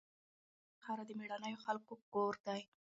[0.03, 2.61] د افغانستان خاوره د مېړنیو خلکو کور دی.